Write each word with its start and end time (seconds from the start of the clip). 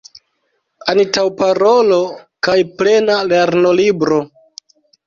Antaŭparolo 0.93 2.01
kaj 2.49 2.59
plena 2.81 3.21
lernolibro. 3.31 4.25